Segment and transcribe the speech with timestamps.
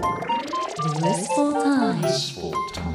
[0.00, 2.00] Blissful time.
[2.00, 2.90] Blissful time.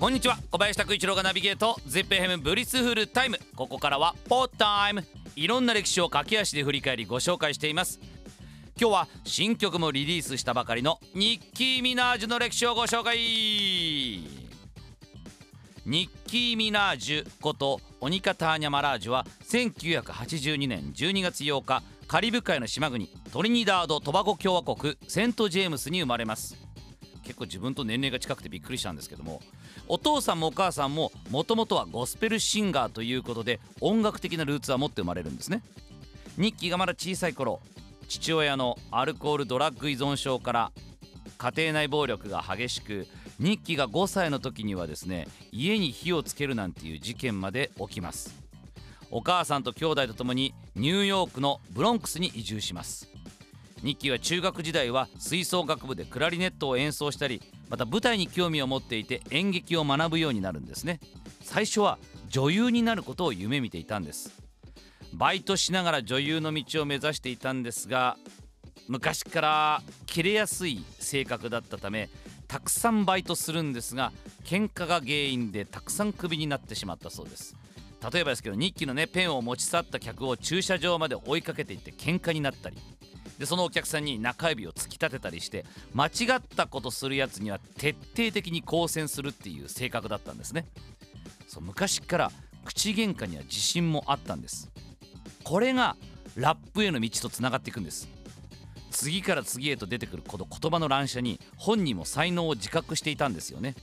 [0.00, 5.04] こんにちは小林拓一郎がナビゲート ZIPFM Blissful Time ここからは Pod Time
[5.36, 8.00] いろんな歴史を駆け足で振り返りご紹介しています
[8.78, 14.45] 今日は新曲もリリースしたばかりのニッキー・ミナージュの歴史をご紹介
[15.86, 26.56] ニッキー・ミナージュことオニカ・ターニャ・マラージュは1982年12月8日カリブ海の島国トリニダード・トバゴ共和国セント・ジェームスに生まれます。
[27.22, 29.40] 結構自分と年齢が近くてびっくりしたんですけども
[29.86, 35.62] お父さんもお母さんももともとはゴスペルシンガーということで音楽的なルーツは持って生まれるんですね。
[36.36, 37.60] ニッキーがまだ小さい頃
[38.08, 40.72] 父親のアルコールドラッグ依存症から
[41.38, 43.06] 家庭内暴力が激しく
[43.38, 48.34] ニッキが5歳の時にはですね家に火をつけるなんていう事件まで起きます。
[49.10, 53.08] お母さんと兄弟と共にニューヨークのブロンクスに移住します。
[53.82, 60.98] ニッキーは中学時代は吹奏楽部でクラリネットを演奏したりまた舞台に興味を持っていて演劇を学ぶようになるんですね。
[61.42, 64.32] 最初は女優になることを夢見ていたんです。
[65.12, 68.16] バイトしながら女優の道を目指していたんですが
[68.88, 72.10] 昔から切れやすい性格だったため
[72.48, 74.12] たくさんバイトするんですが
[74.44, 77.56] 喧嘩が原因でたくさんクビになってしまったそうです。
[78.12, 82.76] 例えばですけど日記のねペンを持ち去った客を駐車場まで追いかけていって喧嘩になったり。
[83.38, 90.66] でそのお客さんに中指を突き立てたりして間違ったことするやつには徹底的に抗戦するっていう性格だったんですね。
[91.46, 92.32] そう昔から
[92.64, 94.70] 口喧嘩には自信もあったんです。
[95.44, 95.96] これが
[96.34, 98.08] ラップへの道とつながっていくんです。
[98.96, 103.74] 次から次へと出てくるこの言葉の乱射に本人も才能を自覚していたんですよね。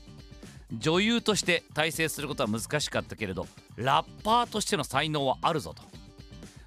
[0.75, 5.84] 女優として大成することは難しかったけれどラッパーとしての才能はあるぞと。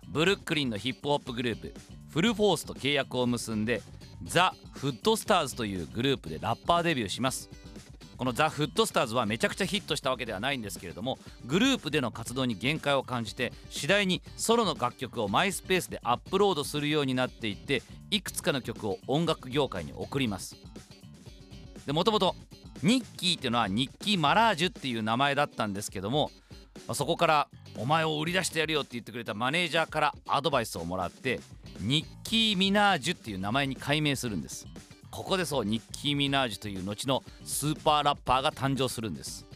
[0.06, 1.74] ブルックリンのヒップホップグループ
[2.10, 3.82] フルフォースと契約を結んで
[4.22, 7.50] ザ・フッドスターズというグループでラッパーデビューします。
[8.16, 20.56] このザ・フッドスターズはめちゃくちゃヒットしたわけではないんですけれどもグループでの活動に限界を感じて次第にソロの楽曲をマイスペースでアップロードするようになっていっていくつかの曲を音楽業界に送ります。
[21.86, 22.34] でもともと
[22.82, 26.30] ニッキーっていうのはニッキー・マラージュっていう名前だったんですけども
[26.92, 31.40] そこから「お前を売り出してやるよ」って言ってくれたマネージャーからアドバイスをもらって
[31.80, 34.66] ニッキー・ミナージュっていう名前に改名するんです。
[35.10, 39.46] ここでそうニッキー・ミナージュという後のスーパーラッパーが誕生するんです。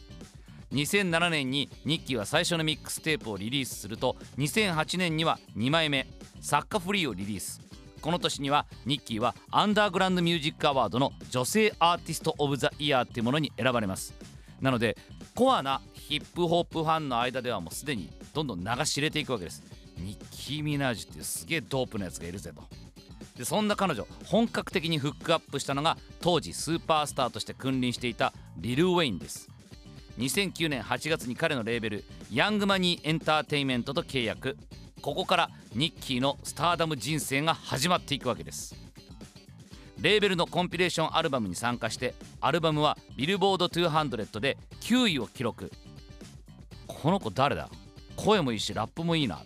[0.71, 6.07] 2007年にニッキーは最初のミックステープをリリースすると2008年には2枚目
[6.41, 7.61] 「サッカフリー」をリリース。
[8.01, 14.13] この年にはニッキーはアンダーグラウンドミュージックアワードの女性アーティスト・オブ・ザ・イヤーっていうものに選ばれます。
[14.59, 14.97] なので
[15.35, 19.63] コアなヒップホップファンの間ではもうすでにどんどん流し入れていくわけです。
[19.97, 22.63] ニッキー・ミナージュっていうすげえドープなやつがいるぜと。
[23.37, 29.49] でそんな彼女本格的にフックアップしたのが当時スーパースターとして君臨していたリル・ウェインです。
[30.17, 34.57] 2009年8月に彼のレーベルヤングマニーエンターテインメントと契約。
[35.01, 38.75] ここからニッキーのスターダム人生が始まっていくわけです。
[39.99, 45.71] レーベルのコンピレーションアルバムに参加してアルバムはビルボード200で9位を記録。
[46.87, 47.69] この子誰だ？
[48.15, 49.39] 声もいいしラップもいいな。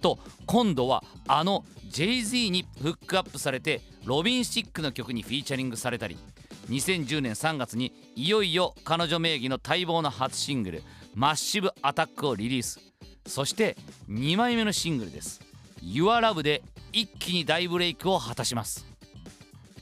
[0.00, 6.16] と今度はあの JZ にフックアップされてロビン・シックの曲にフィーチャリングされたり
[6.68, 10.82] 2010年3月にいよいよ彼女名義の待望の初シングル
[11.14, 12.85] 「マッシブ・アタック」をリリース。
[13.26, 13.76] そして
[14.08, 15.40] 2枚目のシングルです
[15.82, 18.86] 「YourLove」で一気に大ブレイクを果たします。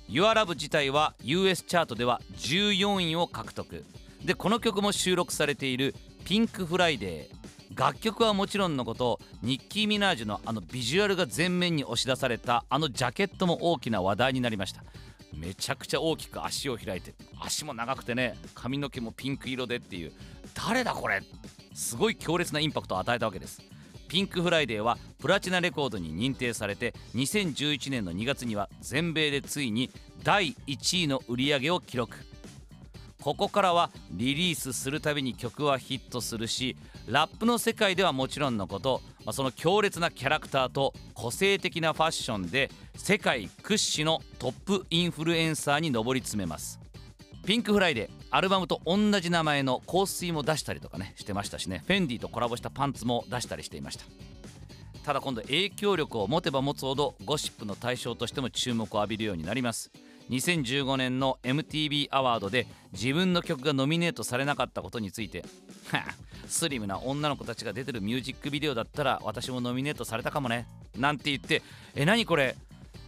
[0.08, 3.84] Your Love 自体は US チャートでは14位を獲得。
[4.24, 14.84] でこの曲も収録されている「Pink Friday」楽曲はもちろんのことニッキー・ミナージュのあのビジュアルが前面に押し出されたあのジャケットも大きな話題になりました。
[15.32, 20.12] めちゃくちゃ大きく足を開いて足も長くてね髪の毛もピンク色でっていう。
[20.54, 21.22] 誰だこれ
[21.74, 23.60] すごい強烈なインパクトを与えたわけです。
[24.08, 29.90] Pink Friday はプラチナレコードに認定されて2011年の2月には全米でついに
[30.22, 32.16] 第1位の売り上げを記録。
[33.20, 36.76] ここからはリリースするたびに曲はヒットするし
[37.08, 46.78] ラップの世界ではもちろんのこと、ま、その強烈なキャラクターと個性的なファッションで世界屈指のトップインフルエンサーに上り詰めます。
[47.46, 51.84] ピンクフライデーアルバムと同じ名前の香水も出したりとかねしてましたしね。
[51.86, 54.04] フェンディとコラボしたパンツも出したりしていました。
[55.04, 59.92] ただ今度影響力を持てば持つほどゴシップの対象としても注目を浴びるようになります。
[60.30, 65.44] 2015年の MTV アワードで自分の曲がノミネートされなかったことについて
[66.48, 70.66] スリムな女の子たちが出てるミュージックビデオだったら私もノミネートされたかもね。
[70.98, 71.62] なんて言って
[71.94, 72.56] え何これ？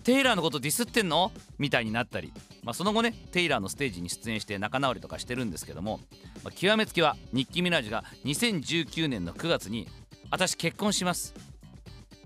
[0.04, 1.32] テイラーのことディスってんの？
[1.58, 2.32] みたいになったり、
[2.66, 6.00] まあ、その後ねテイラーのステージに出演して仲直りとかしてるんですけども、
[6.42, 9.88] まあ、極めつきはニッキー・ミナージュが2019年の9月に
[10.32, 11.32] 「私結婚します。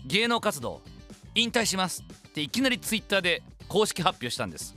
[0.07, 0.81] 芸能活動
[1.35, 4.75] 引退します」っていきなりツイッターで公式発表したんです。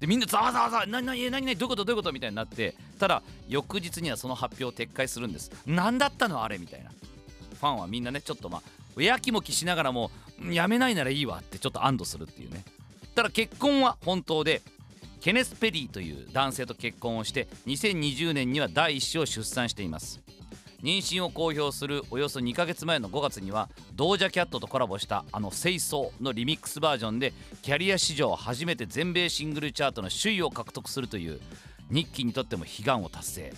[0.00, 5.52] でみんなざわざわざわ何何何何どういうことどういうことみたいになってただ翌日にはその発表を撤回するんです。
[5.64, 6.90] 何だったのあれみたいな。
[6.90, 8.60] ファンはみんなねちょっとま
[8.96, 10.10] あやきもきしながらも
[10.50, 12.64] やめないならいいわってちょっと安堵するっていうね。
[13.14, 14.62] ただ結婚は本当で
[15.20, 20.20] ケネス・ペリーという男性と結婚をして2020年には第一子を出産しています。
[20.82, 27.32] 妊娠を公表するおよそ2ヶ月前の5月にはドージャキャットとコラボしたあの「清掃」のリミックスバージョンで
[27.62, 31.40] キャリア史上初めて全米シングルチャートの首位を獲得するという
[31.88, 33.54] 日記にとっても悲願を達成。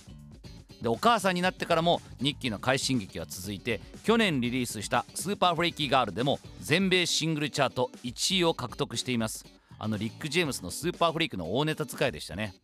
[0.85, 9.47] でお母さんになってからも日記の快進撃は続いて去年リリースした「スーパーフレイキーガール」でも全米シングルチャート1位を獲得しています。
[9.79, 12.55] あのリック・ジェームスのスーパーフレイクの大ネタ使いでしたね。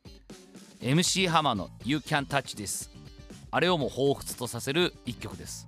[0.82, 2.90] MC ハマーの「You Can Touch This」
[3.50, 5.66] あれをも彷彿とさせる一曲です。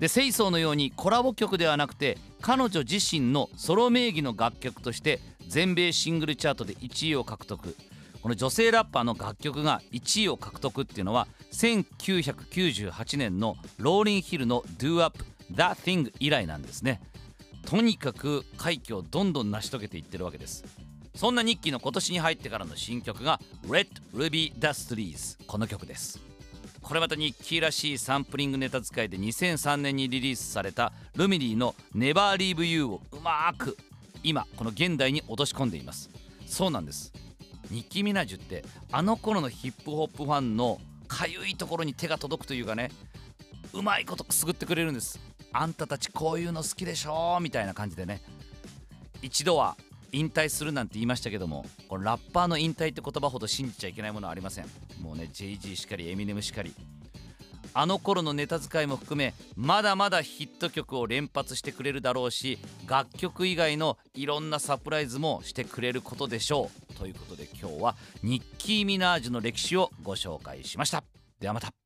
[0.00, 7.76] でセイソーのようにコラボ曲ではなくて彼女自身のソロ名義の楽曲として全米シングルチャートで1位を獲得。
[8.24, 15.22] この女性ラッパーの楽曲が1位を獲得っていうのは1998年のローリンヒルの Do Up
[15.52, 17.02] That Thing 以来なんですね。
[17.66, 20.64] とにかく快挙をどんどん成し遂げていってるわけです。
[21.14, 23.38] そんなニッキーの今年に入ってからの新曲が
[23.68, 26.18] Red Ruby The Streets この曲です。
[26.80, 33.76] これまたニッキーらしいサンプリングネタ使いで2003年にリリースされたルミリーの Never Leave You をうまく
[34.22, 36.08] 今この現代に落とし込んでいます。
[36.46, 37.12] そうなんです。
[37.70, 42.90] ニッキー・ミナジュってあの頃のヒップホップファンのかゆいところに手が届くというかね
[43.72, 45.18] うまいことくすぐってくれるんです。
[45.52, 48.20] あんたたちこういうの好きでしょみたいな感じでね。
[49.22, 49.76] 一度は
[50.12, 54.66] 引退するなんて言いましたけどもこのラッパーの引退って言葉ほど信じちゃいけないものはありません。
[55.00, 56.72] もうね JG しかりエミネムしかり
[57.74, 66.94] あの頃のネタ使いも含めまだまだヒット曲を連発してくれるだろうし楽曲以外のいろんなサプライズもしてくれることでしょう。
[66.94, 71.04] ということで今日はニッキー・ミナージュの歴史をご紹介しました。
[71.40, 71.83] ではまた。